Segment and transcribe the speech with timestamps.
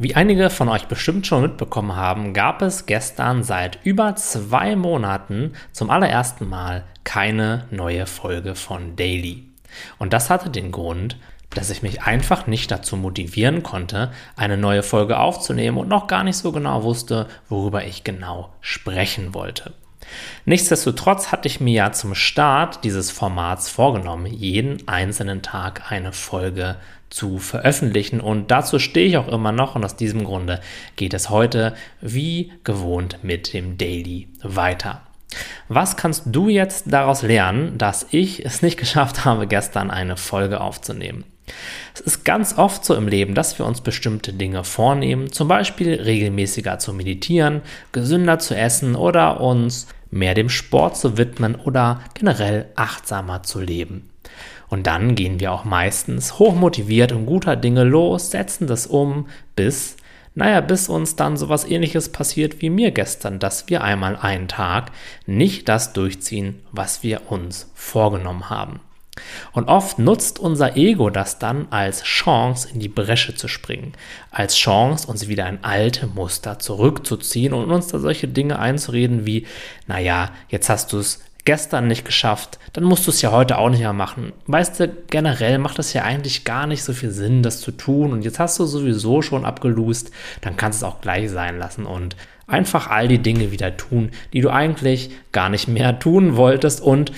[0.00, 5.54] Wie einige von euch bestimmt schon mitbekommen haben, gab es gestern seit über zwei Monaten
[5.72, 9.48] zum allerersten Mal keine neue Folge von Daily.
[9.98, 11.16] Und das hatte den Grund,
[11.50, 16.22] dass ich mich einfach nicht dazu motivieren konnte, eine neue Folge aufzunehmen und noch gar
[16.22, 19.72] nicht so genau wusste, worüber ich genau sprechen wollte.
[20.44, 26.76] Nichtsdestotrotz hatte ich mir ja zum Start dieses Formats vorgenommen, jeden einzelnen Tag eine Folge
[27.10, 30.60] zu veröffentlichen und dazu stehe ich auch immer noch und aus diesem Grunde
[30.96, 35.02] geht es heute wie gewohnt mit dem Daily weiter.
[35.68, 40.60] Was kannst du jetzt daraus lernen, dass ich es nicht geschafft habe, gestern eine Folge
[40.60, 41.24] aufzunehmen?
[41.98, 45.94] Es ist ganz oft so im Leben, dass wir uns bestimmte Dinge vornehmen, zum Beispiel
[45.94, 52.66] regelmäßiger zu meditieren, gesünder zu essen oder uns mehr dem Sport zu widmen oder generell
[52.76, 54.08] achtsamer zu leben.
[54.68, 59.26] Und dann gehen wir auch meistens hochmotiviert und guter Dinge los, setzen das um,
[59.56, 59.96] bis,
[60.36, 64.92] naja, bis uns dann sowas ähnliches passiert wie mir gestern, dass wir einmal einen Tag
[65.26, 68.78] nicht das durchziehen, was wir uns vorgenommen haben.
[69.52, 73.92] Und oft nutzt unser Ego das dann als Chance, in die Bresche zu springen,
[74.30, 79.46] als Chance, uns wieder in alte Muster zurückzuziehen und uns da solche Dinge einzureden wie,
[79.86, 83.70] naja, jetzt hast du es gestern nicht geschafft, dann musst du es ja heute auch
[83.70, 84.34] nicht mehr machen.
[84.46, 88.12] Weißt du, generell macht es ja eigentlich gar nicht so viel Sinn, das zu tun.
[88.12, 90.10] Und jetzt hast du sowieso schon abgelust,
[90.42, 92.16] dann kannst du es auch gleich sein lassen und
[92.46, 97.12] einfach all die Dinge wieder tun, die du eigentlich gar nicht mehr tun wolltest und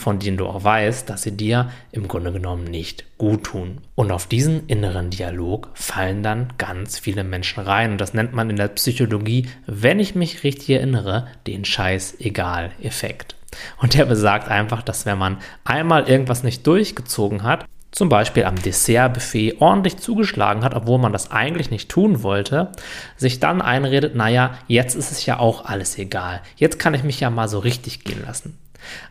[0.00, 3.82] von denen du auch weißt, dass sie dir im Grunde genommen nicht gut tun.
[3.94, 7.92] Und auf diesen inneren Dialog fallen dann ganz viele Menschen rein.
[7.92, 13.36] Und das nennt man in der Psychologie, wenn ich mich richtig erinnere, den Scheiß-Egal-Effekt.
[13.78, 18.56] Und der besagt einfach, dass wenn man einmal irgendwas nicht durchgezogen hat, zum Beispiel am
[18.56, 22.70] Dessertbuffet ordentlich zugeschlagen hat, obwohl man das eigentlich nicht tun wollte,
[23.16, 26.40] sich dann einredet, naja, jetzt ist es ja auch alles egal.
[26.56, 28.58] Jetzt kann ich mich ja mal so richtig gehen lassen.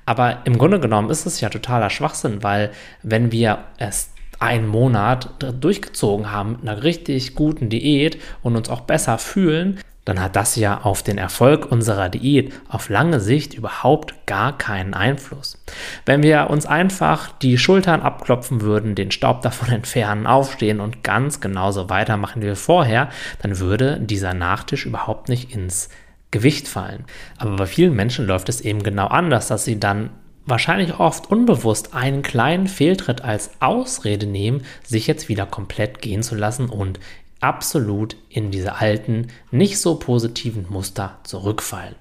[0.05, 2.71] Aber im Grunde genommen ist es ja totaler Schwachsinn, weil
[3.03, 5.29] wenn wir es einen Monat
[5.59, 10.55] durchgezogen haben mit einer richtig guten Diät und uns auch besser fühlen, dann hat das
[10.55, 15.61] ja auf den Erfolg unserer Diät auf lange Sicht überhaupt gar keinen Einfluss.
[16.09, 21.39] Wenn wir uns einfach die Schultern abklopfen würden, den Staub davon entfernen, aufstehen und ganz
[21.39, 23.09] genauso weitermachen wie vorher,
[23.43, 25.89] dann würde dieser Nachtisch überhaupt nicht ins
[26.31, 27.05] Gewicht fallen.
[27.37, 30.09] Aber bei vielen Menschen läuft es eben genau anders, dass sie dann
[30.47, 36.33] wahrscheinlich oft unbewusst einen kleinen Fehltritt als Ausrede nehmen, sich jetzt wieder komplett gehen zu
[36.33, 36.99] lassen und
[37.39, 41.93] absolut in diese alten, nicht so positiven Muster zurückfallen.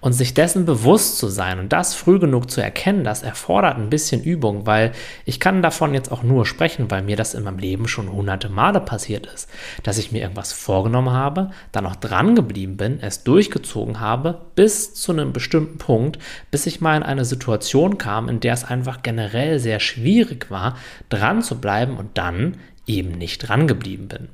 [0.00, 3.90] Und sich dessen bewusst zu sein und das früh genug zu erkennen, das erfordert ein
[3.90, 4.92] bisschen Übung, weil
[5.24, 8.48] ich kann davon jetzt auch nur sprechen, weil mir das in meinem Leben schon hunderte
[8.48, 9.48] Male passiert ist,
[9.82, 14.94] dass ich mir irgendwas vorgenommen habe, dann auch dran geblieben bin, es durchgezogen habe, bis
[14.94, 16.18] zu einem bestimmten Punkt,
[16.50, 20.76] bis ich mal in eine Situation kam, in der es einfach generell sehr schwierig war,
[21.08, 22.56] dran zu bleiben und dann
[22.86, 24.28] eben nicht dran geblieben bin.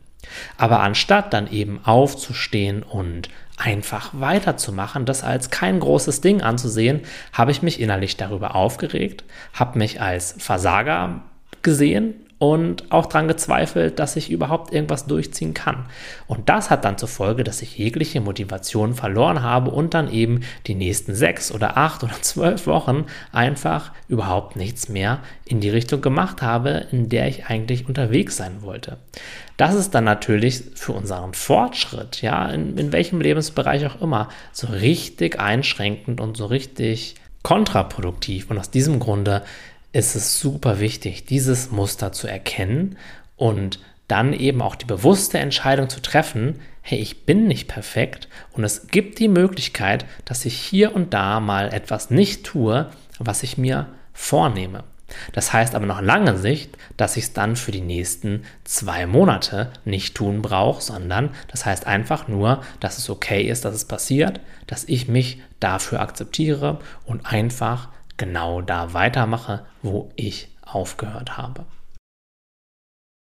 [0.57, 3.29] Aber anstatt dann eben aufzustehen und
[3.65, 7.03] einfach weiterzumachen, das als kein großes Ding anzusehen,
[7.33, 11.23] habe ich mich innerlich darüber aufgeregt, habe mich als Versager
[11.63, 15.87] gesehen und auch daran gezweifelt, dass ich überhaupt irgendwas durchziehen kann.
[16.27, 20.41] Und das hat dann zur Folge, dass ich jegliche Motivation verloren habe und dann eben
[20.67, 26.01] die nächsten sechs oder acht oder zwölf Wochen einfach überhaupt nichts mehr in die Richtung
[26.01, 28.97] gemacht habe, in der ich eigentlich unterwegs sein wollte.
[29.57, 34.67] Das ist dann natürlich für unseren Fortschritt, ja, in, in welchem Lebensbereich auch immer, so
[34.67, 37.15] richtig einschränkend und so richtig
[37.45, 38.51] kontraproduktiv.
[38.51, 39.43] Und aus diesem Grunde
[39.93, 42.97] ist es super wichtig, dieses Muster zu erkennen
[43.37, 48.65] und dann eben auch die bewusste Entscheidung zu treffen, hey, ich bin nicht perfekt und
[48.65, 53.59] es gibt die Möglichkeit, dass ich hier und da mal etwas nicht tue, was ich
[53.59, 54.85] mir vornehme.
[55.33, 59.71] Das heißt aber noch lange Sicht, dass ich es dann für die nächsten zwei Monate
[59.85, 64.41] nicht tun brauche, sondern das heißt einfach nur, dass es okay ist, dass es passiert,
[64.67, 67.89] dass ich mich dafür akzeptiere und einfach
[68.23, 71.65] genau da weitermache, wo ich aufgehört habe.